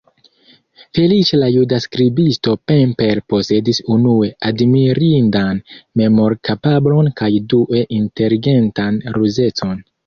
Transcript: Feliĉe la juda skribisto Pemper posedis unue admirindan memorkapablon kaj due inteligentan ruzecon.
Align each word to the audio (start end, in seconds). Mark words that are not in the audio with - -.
Feliĉe 0.97 1.37
la 1.41 1.49
juda 1.55 1.79
skribisto 1.83 2.55
Pemper 2.71 3.21
posedis 3.33 3.83
unue 3.97 4.33
admirindan 4.51 5.63
memorkapablon 6.03 7.15
kaj 7.23 7.33
due 7.55 7.89
inteligentan 8.03 9.01
ruzecon. 9.21 9.83